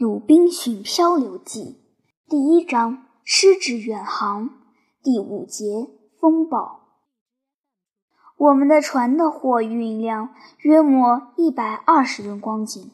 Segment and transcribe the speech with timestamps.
[0.04, 1.80] 《鲁滨逊漂流记》
[2.28, 4.50] 第一章：失之远航。
[5.04, 6.80] 第五节：风暴。
[8.36, 12.90] 我们的船的货运量约莫一百二十吨光景，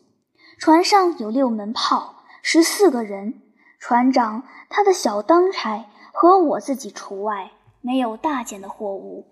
[0.59, 3.41] 船上有六门炮，十四个人。
[3.79, 9.25] 船长、他的小当差和我自己除外，没有大件的货物，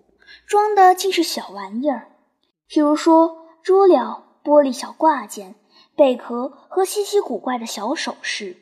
[0.47, 2.07] 装的尽是小玩意儿，
[2.67, 5.53] 譬如说桌料、玻璃小挂件。
[5.99, 8.55] 贝壳和稀奇古怪的小首饰，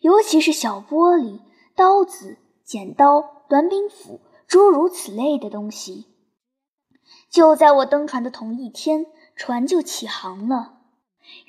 [0.00, 1.38] 尤其是小玻璃、
[1.76, 6.06] 刀子、剪刀、短柄斧，诸如此类的东西。
[7.30, 10.80] 就在我登船的同一天，船就起航了，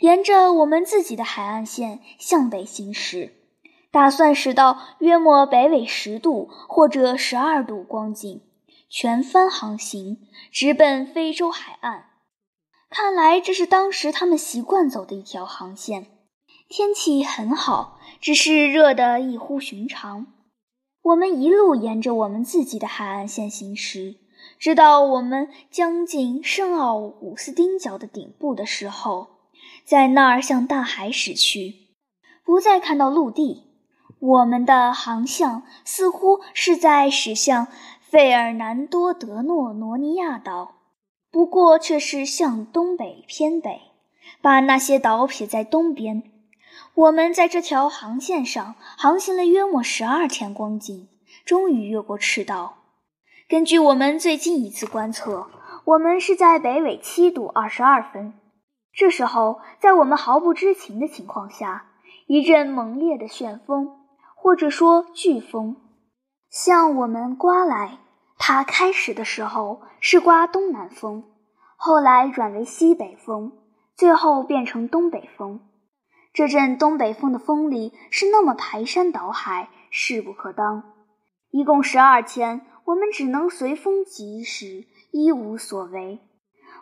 [0.01, 3.33] 沿着我们自己的海岸线向北行驶，
[3.89, 8.43] 打算驶到约莫北纬十度或者十二度光景，
[8.87, 10.19] 全帆航行，
[10.51, 12.05] 直奔非洲海岸。
[12.89, 16.07] 看来这是当时他们习惯走的一条航线。
[16.69, 20.27] 天气很好，只是热得异乎寻常。
[21.01, 24.15] 我们一路沿着我们自己的海岸线行驶，
[24.59, 29.27] 直到我们将近圣奥古斯丁角的顶部的时候，
[29.85, 31.73] 在那儿向大海驶去，
[32.43, 33.63] 不再看到陆地。
[34.19, 37.67] 我们的航向似乎是在驶向
[38.01, 40.76] 费尔南多德诺罗尼亚岛。
[41.31, 43.81] 不过却是向东北偏北，
[44.41, 46.23] 把那些岛撇在东边。
[46.93, 51.07] 我们在这条航线上航行了约莫十二天光景，
[51.45, 52.77] 终于越过赤道。
[53.47, 55.47] 根据我们最近一次观测，
[55.85, 58.33] 我们是在北纬七度二十二分。
[58.93, 61.85] 这时候，在我们毫不知情的情况下，
[62.25, 63.91] 一阵猛烈的旋风，
[64.35, 65.77] 或者说飓风，
[66.49, 67.99] 向我们刮来。
[68.39, 71.25] 它开始的时候是刮东南风，
[71.75, 73.51] 后来转为西北风，
[73.95, 75.67] 最后变成东北风。
[76.33, 80.83] 这阵东北风的风力是那么排山倒海，势不可当。
[81.49, 86.19] 一共十二天，我们只能随风疾驶，一无所为。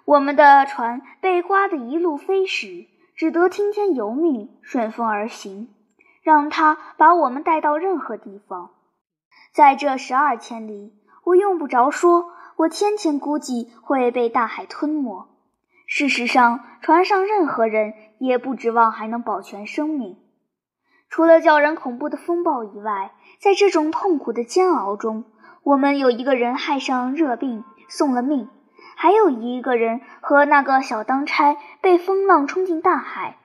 [0.04, 5.74] 我们的船被刮得一路飞驶，只得听天由命，顺风而行，
[6.22, 8.72] 让它把我们带到任何地方。
[9.54, 10.94] 在这十二天里。
[11.26, 15.28] 我用不着说，我天天估计会被大海吞没。
[15.88, 20.18] 事实上，船上任何人也不指望还能保全生命。
[21.10, 25.26] 除了叫人恐怖的风暴以外，在这种痛苦的煎熬中，
[25.64, 28.48] 我们有一个人害上热病，送了命；
[28.96, 33.38] 还有一个人和那个小当差被风浪冲进大海。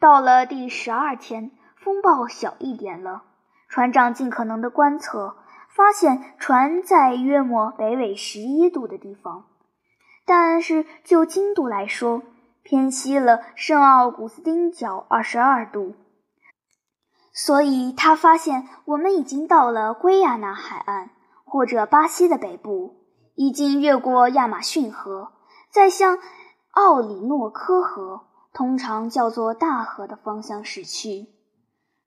[0.00, 3.22] 到了第十二天，风暴小一点了，
[3.68, 5.36] 船长尽可能的观测。
[5.74, 9.46] 发现船在约莫北纬十一度的地方，
[10.24, 12.22] 但是就经度来说，
[12.62, 15.94] 偏西了圣奥古斯丁角二十二度。
[17.32, 21.10] 所以他发现我们已经到了圭亚那海岸，
[21.44, 22.94] 或者巴西的北部，
[23.34, 25.32] 已经越过亚马逊河，
[25.72, 26.20] 在向
[26.70, 31.26] 奥里诺科河（通常叫做大河）的方向驶去。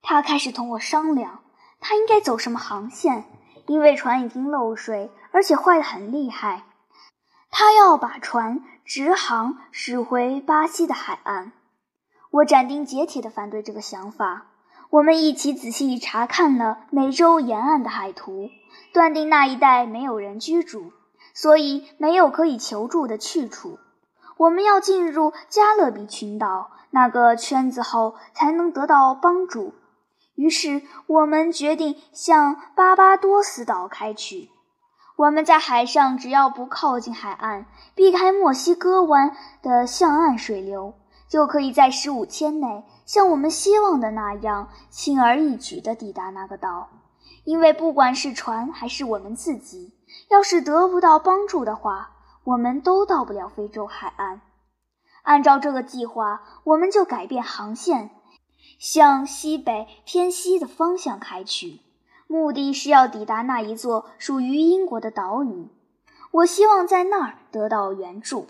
[0.01, 1.41] 他开始同我商量，
[1.81, 3.25] 他应该走什么航线。
[3.67, 6.63] 因为船已经漏水，而且坏得很厉害，
[7.51, 11.51] 他要把船直航驶回巴西的海岸。
[12.31, 14.47] 我斩钉截铁地反对这个想法。
[14.89, 18.49] 我们一起仔细查看了美洲沿岸的海图，
[18.93, 20.93] 断定那一带没有人居住，
[21.33, 23.79] 所以没有可以求助的去处。
[24.37, 29.73] 我们要进入加勒比群岛那个圈子后，才能得到帮助。
[30.37, 34.51] 于是，我们决定向巴巴多斯岛开去。
[35.17, 37.65] 我们在海上，只要不靠近海岸，
[37.95, 40.93] 避开墨西哥湾的向岸水流，
[41.27, 46.87] 就可以在十五天内像我们希望的那样轻而易举地抵达那个岛。
[47.43, 49.91] 因为不管是船还是我们自己，
[50.29, 52.11] 要是得不到帮助的话，
[52.43, 54.41] 我们都到不了非洲海岸。
[55.23, 58.11] 按照这个计划，我们就改变航线。
[58.77, 61.79] 向西北偏西的方向开去，
[62.27, 65.69] 目的是要抵达那一座属于英国的岛屿。
[66.31, 68.47] 我希望在那儿得到援助，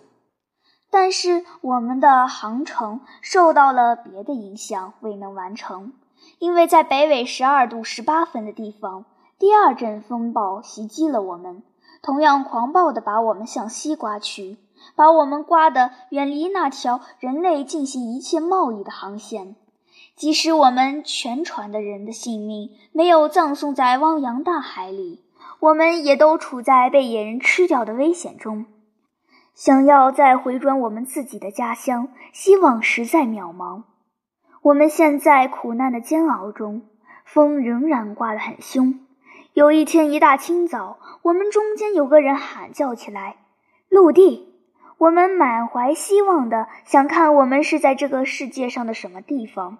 [0.89, 5.94] 但是我们的航程受到了别的影响，未能完成。
[6.39, 9.06] 因为在北纬十二度十八分的地方，
[9.39, 11.63] 第二阵风暴袭击了我们，
[12.01, 14.57] 同样狂暴地把我们向西刮去，
[14.95, 19.56] 把我们刮得远离那条人类进行一切贸易的航线。
[20.17, 25.23] 即使我们全船的人的性命没有葬送在汪洋大海里，
[25.59, 28.65] 我们也都处在被野人吃掉的危险中。
[29.53, 33.83] 想要再回转我们自己的家乡，希望实在渺茫。
[34.63, 36.81] 我们现在苦难的煎熬中，
[37.23, 38.99] 风仍然刮得很凶。
[39.53, 43.35] 有一天一大清早，我们中间有个人喊叫起来
[43.87, 44.51] ：“陆地！”
[44.97, 49.77] 我们满怀希望的想看我们是在这个世界上的什么地方，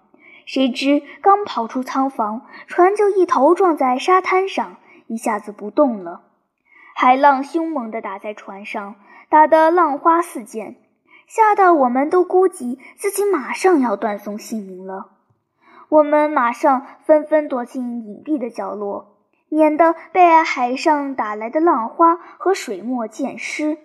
[0.48, 6.22] 谁知刚跑出仓房，船就一头撞在沙滩上，一下子不动了。
[6.94, 8.94] 海浪凶猛地打在船上，
[9.28, 10.76] 打得浪花四溅。
[11.26, 15.10] 吓得我们都估计自己马上要断送性命了，
[15.90, 19.18] 我们马上纷纷躲进隐蔽的角落，
[19.50, 23.76] 免得被海上打来的浪花和水墨溅湿。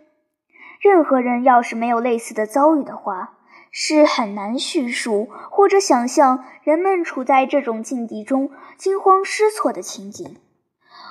[0.80, 3.34] 任何人要是没有类似的遭遇的话，
[3.74, 10.38] 是很难叙述或者想象人们处在这种境地中惊慌失措的情景。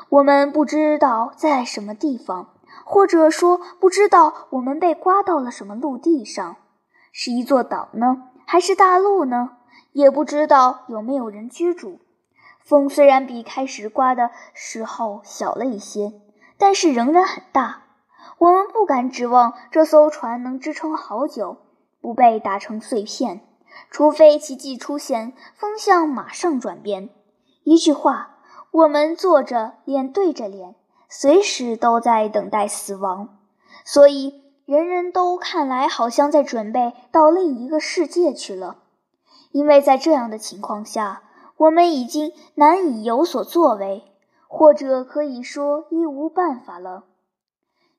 [0.08, 2.48] 我们不知道在什么地方。
[2.84, 6.56] 或者说，不知道我们被刮到了什么陆地上，
[7.12, 9.58] 是一座岛呢，还是大陆呢？
[9.92, 12.00] 也不知道有没有人居住。
[12.60, 16.12] 风虽然比开始刮的时候小了一些，
[16.58, 17.82] 但是仍然很大。
[18.38, 21.58] 我们不敢指望这艘船能支撑好久，
[22.02, 23.40] 不被打成碎片，
[23.90, 27.08] 除非奇迹出现，风向马上转变。
[27.64, 28.36] 一句话，
[28.72, 30.74] 我们坐着，脸对着脸。
[31.08, 33.38] 随时都在等待死亡，
[33.84, 38.78] 所以人人都看来好像在准备到另一个世界去了。
[39.50, 41.22] 因为在这样的情况下，
[41.58, 44.04] 我们已经难以有所作为，
[44.48, 47.04] 或者可以说一无办法了。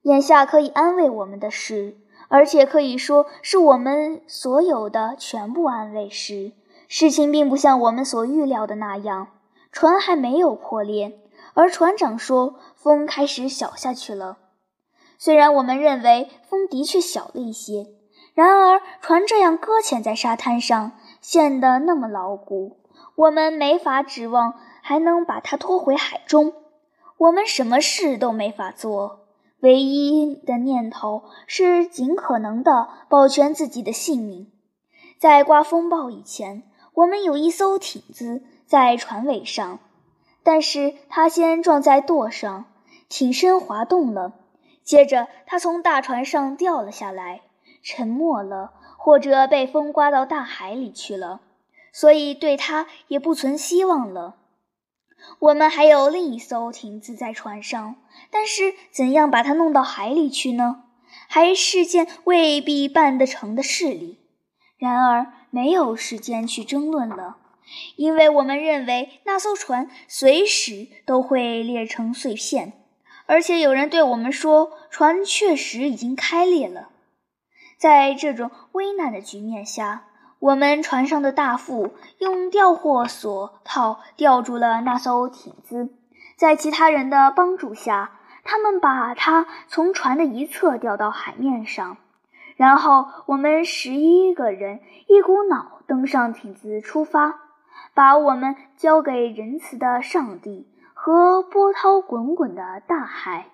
[0.02, 1.98] 眼下可以安慰我们的是，
[2.28, 6.52] 而且可以说是我们所有的全部安慰是，
[6.88, 9.28] 事情并不像我们所预料的那样，
[9.72, 11.20] 船还没有破裂。
[11.56, 14.38] 而船长说，风开始小下去了。
[15.20, 17.88] 虽然我们认为风的确小了一些，
[18.34, 22.78] 然而船这样搁浅在沙滩上，陷得那么牢固，
[23.16, 26.54] 我们没法指望还能把它拖回海中。
[27.18, 29.23] 我们什么事都没法做，
[29.64, 34.52] 唯一的念头是尽可能地保全自己的性命。
[35.18, 36.64] 在刮风暴以前，
[36.96, 39.80] 我们有一艘艇子在船尾上。
[40.44, 42.66] 但是他先撞在舵上，
[43.08, 44.34] 艇身滑动了，
[44.84, 47.44] 接着他从大船上掉了下来，
[47.82, 51.40] 沉没了，或者被风刮到大海里去了，
[51.94, 54.36] 所以对他也不存希望了。
[55.40, 57.96] 我们还有另一艘艇子在船上，
[58.30, 60.84] 但是怎样把它弄到海里去呢？
[61.28, 64.20] 还是件未必办得成的事哩。
[64.78, 67.38] 然而没有时间去争论了。
[67.96, 72.74] 因为我们认为那艘船随时都会裂成碎片，
[73.26, 76.90] 而且有人对我们说，船确实已经开裂了。
[77.78, 80.08] 在这种危难的局面下，
[80.44, 85.88] 我们船上的大副用吊货索套吊住了那艘艇子，
[86.36, 88.12] 在其他人的帮助下，
[88.44, 91.96] 他们把它从船的一侧吊到海面上，
[92.58, 97.40] 然后我们十一个人一股脑登上艇子出发。
[97.96, 103.46] 把我们交给仁慈的上帝和波涛滚滚的大海。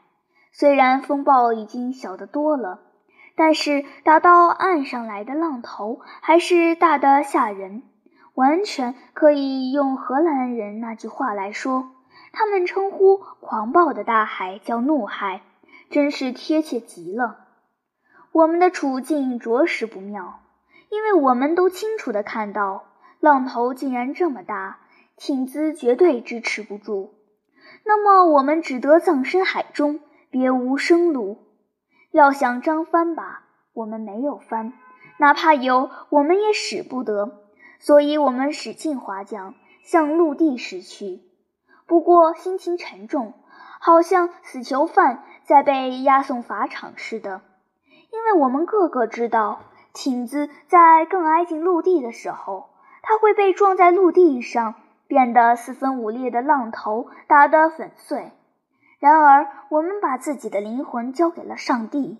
[0.54, 2.80] 虽然风暴已经小得多了，
[3.40, 7.84] 但是打到岸上来的浪头还是大得吓人。
[8.34, 11.92] 完全可以用荷兰人那句话来说，
[12.34, 15.42] 他们称呼狂暴的大海叫怒海，
[15.90, 17.46] 真是贴切极了。
[18.34, 20.42] 我们的处境着实不妙，
[20.90, 22.84] 因为我们都清楚地看到。
[23.22, 24.80] 浪头竟然这么大，
[25.16, 27.14] 艇子绝对支持不住。
[27.86, 31.49] 那么我们只得葬身海中，别无生路。
[32.20, 34.74] 要想张帆吧，我们没有帆，
[35.20, 37.32] 哪怕有，我们也使不得。
[37.80, 41.22] 所以，我们使劲划桨，向陆地驶去。
[41.88, 43.34] 不过，心情沉重，
[43.80, 47.40] 好像死囚犯在被押送法场似的。
[48.12, 49.62] 因为我们个个知道，
[49.94, 52.70] 艇子在更挨近陆地的时候。
[53.02, 54.76] 它会被撞在陆地上，
[55.08, 58.34] 变得四分五裂的浪头打得粉碎。
[59.00, 62.18] 然而，我们把自己的灵魂交给了上帝，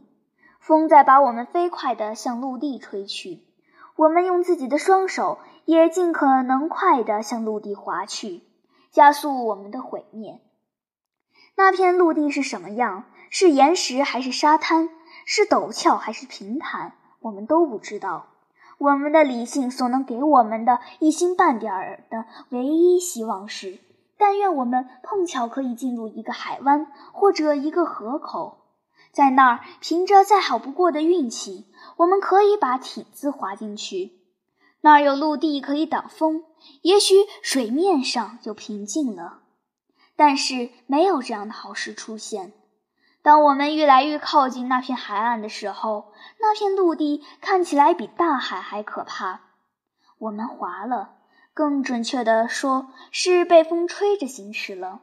[0.60, 3.44] 风在把我们飞快地向陆地吹去，
[3.98, 8.44] 我们用自己的双手也尽可能快地向陆地划去，
[8.92, 10.40] 加速我们的毁灭。
[11.56, 13.04] 那片陆地是什么样？
[13.30, 14.90] 是岩石还是沙滩？
[15.26, 16.94] 是陡峭还是平坦？
[17.20, 18.28] 我们都不知道。
[18.78, 23.80] 我们的理性所能给我们的一星半点儿的唯一希望是：
[24.20, 28.66] 但愿我们碰巧可以进入一个海湾或者一个河口，
[29.14, 34.20] 在那儿凭着再好不过的运气，我们可以把艇子划进去。
[34.82, 36.44] 那儿有陆地可以挡风，
[36.82, 39.40] 也许水面上就平静了。
[40.18, 42.52] 但是没有这样的好事出现。
[43.22, 49.40] 当我们越来越靠近那片海岸的时候，那片陆地看起来比大海还可怕。
[50.18, 51.19] 我们滑了，
[51.60, 55.02] 更准确地说是被风吹着行驶了。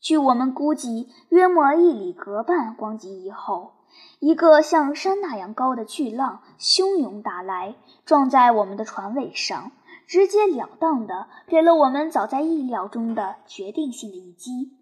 [0.00, 3.74] 据我们估计，约莫一里格半光景以后，
[4.18, 9.70] 一个像山那样高的巨浪汹涌打来，撞在我们的船尾上，
[10.08, 14.72] 直截了当的给了我们早在意料中的决定性的一击。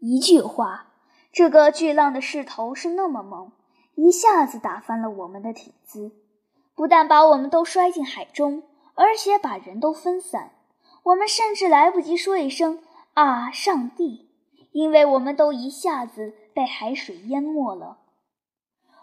[0.00, 0.86] 一句话。
[1.30, 3.52] 这个巨浪的势头是那么猛，
[3.94, 6.10] 一下子打翻了我们的艇子，
[6.74, 8.64] 不但把我们都摔进海中，
[8.98, 10.50] 而且把人都分散。
[11.04, 12.80] 我们甚至来不及说一声
[13.14, 14.28] “啊，上帝”，
[14.72, 17.98] 因为我们都一下子被海水淹没了。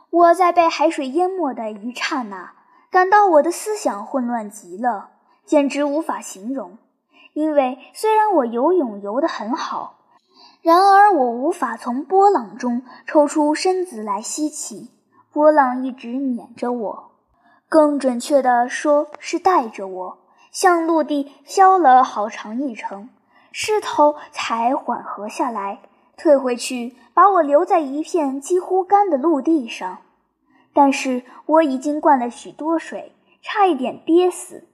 [0.10, 2.54] 我在被海水淹没的一刹那，
[2.92, 5.12] 感到我的思想混乱极了，
[5.46, 6.78] 简直无法形容。
[7.34, 9.94] 因为虽然我游泳游得很好。
[10.62, 14.90] 然而，我无法从波浪中抽出身子来吸气，
[15.32, 17.12] 波浪一直撵着我，
[17.68, 20.18] 更准确地说是带着我
[20.52, 23.10] 向陆地飘了好长一程，
[23.52, 25.80] 势头才缓和下来，
[26.16, 29.98] 退回去把我留在一片几乎干的陆地上。
[30.74, 34.68] 但是我已经灌了许多水，差一点憋死。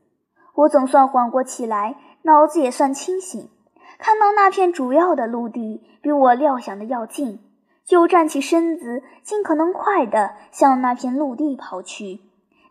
[0.56, 3.50] 我总算缓过气来，脑子也算清醒。
[3.98, 7.40] 看到那片主要的陆地比我料想的要近，
[7.86, 12.22] 就站起身子，尽可能快地向那片陆地跑去，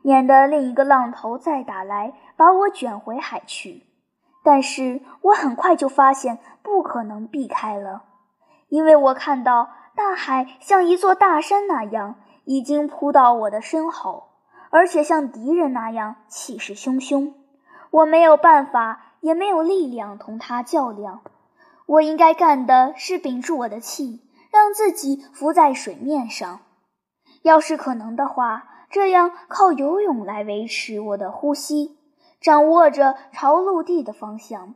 [0.03, 3.87] 免得另一个浪头再打来把我卷回海去。
[4.43, 8.05] 但是我很快就发现不可能避开了，
[8.69, 14.29] 因为我看到大海像一座大山那样已经扑到我的身后，
[14.71, 17.35] 而且像敌人那样气势汹汹。
[17.91, 19.07] 我没有办法。
[19.21, 21.21] 也没有力量同他较量。
[21.85, 26.61] 我应该干的是屏住我的气，让自己浮在水面上。
[27.43, 31.97] 要是可能的话，这样靠游泳来维持我的呼吸，
[32.41, 34.75] 掌握着朝陆地的方向。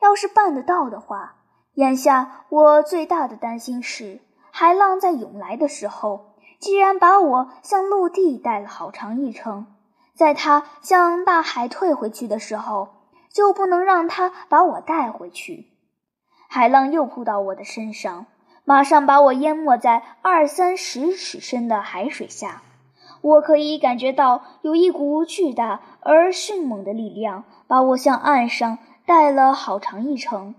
[0.00, 1.34] 要是办得到的话，
[1.74, 9.66] 眼下我最大的担心是，海浪在涌来的时候，既然把我向陆地带了好长一程，
[10.14, 12.94] 在它向大海退回去的时候。
[13.30, 15.66] 就不能让他把我带回去。
[16.48, 18.24] 海浪又扑到我的身上，
[18.64, 22.62] 马上把我淹没在二三十尺深的海水下。
[23.28, 30.54] 我可以感觉到有一股巨大而迅猛的力量把我向岸上带了好长一程，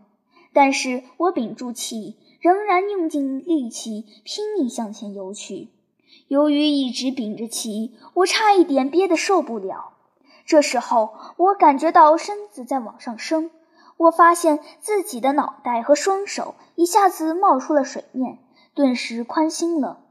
[0.53, 5.69] 但是我屏住气，仍然用尽力气拼命向前游去。
[6.27, 9.93] 由于一直屏着气，我差一点憋得受不了。
[10.45, 13.49] 这时候，我感觉到身子在往上升，
[13.97, 18.37] 我发现自己的脑袋和双手一下子冒出了水面，
[18.75, 20.01] 顿时宽心了。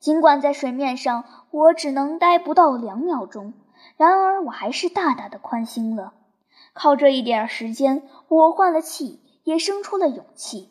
[0.00, 3.52] 尽管在水面上我只能待不到两秒钟，
[3.98, 6.14] 然而我还是大大的宽心了。
[6.72, 10.70] 靠这一点时间，我换了气，也生出了勇气。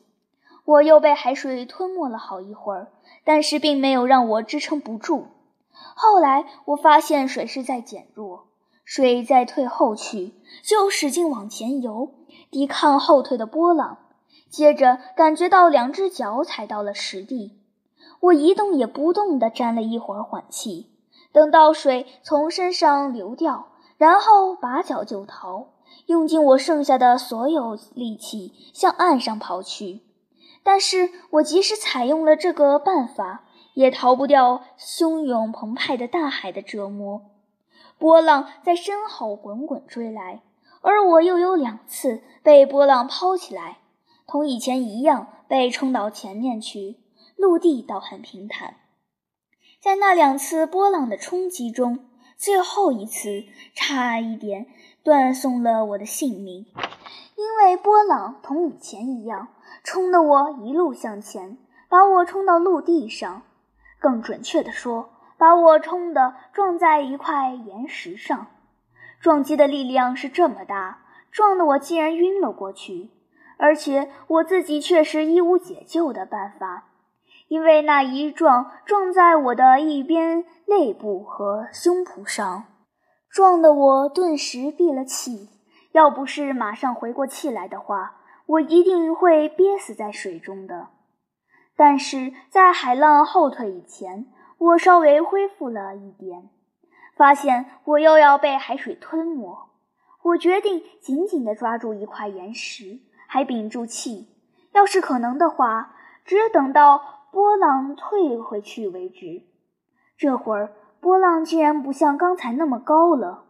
[0.65, 2.91] 我又被海水吞没了好一会儿，
[3.23, 5.27] 但是并没有让我支撑不住。
[5.71, 8.47] 后来我发现水势在减弱。
[8.83, 10.33] 水在退后去，
[10.63, 12.11] 就使劲往前游，
[12.49, 13.99] 抵抗后退的波浪。
[14.49, 17.58] 接着感觉到两只脚踩到了实地，
[18.21, 20.89] 我一动也不动地站了一会儿，缓气，
[21.31, 25.67] 等到水从身上流掉，然后拔脚就逃，
[26.07, 30.01] 用尽我剩下的所有力气向岸上跑去。
[30.63, 37.21] 但是我即使采用了这个办法，也逃不掉汹涌澎湃的大海的折磨。
[37.97, 40.41] 波浪在身后滚滚追来，
[40.81, 43.79] 而我又有两次被波浪抛起来，
[44.27, 46.98] 同以前一样被冲到前面去。
[47.39, 48.75] 陆地倒很平坦。
[49.81, 52.05] 在那两次波浪的冲击中，
[52.37, 54.67] 最后一次差一点
[55.03, 56.65] 断送了我的性命，
[57.35, 59.47] 因为波浪同以前一样
[59.83, 63.43] 冲得我一路向前，把我冲到陆地上。
[63.99, 65.09] 更准确地说。
[65.39, 68.47] 把我冲的撞在一块岩石上，
[69.21, 73.09] 撞击的力量是这么大，撞得我竟然晕了过去。
[73.55, 76.88] 而且我自己却是一无解救的办法，
[77.49, 82.63] 因为那一撞撞在我的一边肋部和胸脯上，
[83.29, 85.49] 撞得我顿时闭了气。
[85.91, 90.87] 要不是马上回过气来的话，我一定会憋死在水中的。
[91.75, 94.27] 但是在海浪后退以前。
[94.59, 96.49] 我稍微恢复了一点，
[97.15, 99.57] 发现我又要被海水吞没。
[100.21, 104.27] 我决定紧紧地抓住一块岩石，还屏住气。
[104.73, 109.43] 要是可能的话，只等到波浪退回去为止。
[110.17, 113.45] 这会儿波浪竟然不像刚才那么高了，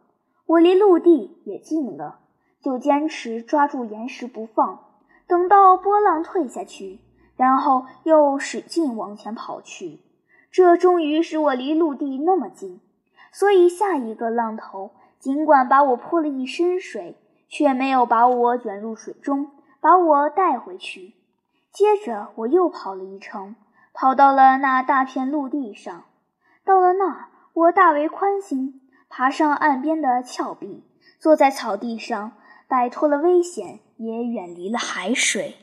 [0.46, 2.20] 我离陆地也近了，
[2.62, 4.80] 就坚持抓住岩石不放，
[5.28, 7.00] 等到波浪退下去，
[7.36, 10.00] 然后又使劲往前跑去。
[10.52, 12.82] 这终于使我离陆地那么近，
[13.32, 14.92] 所以下一个浪头。
[15.20, 17.18] 尽管把我泼了一身水，
[17.50, 21.14] 却没有把我卷入水中，把我带回去。
[21.74, 23.56] 接着我又跑了一程，
[23.94, 26.06] 跑到了那大片陆地上。
[26.64, 30.84] 到了那儿，我大为宽心，爬上岸边的峭壁，
[31.20, 32.34] 坐在草地上，
[32.68, 35.56] 摆脱了危险，也远离了海水。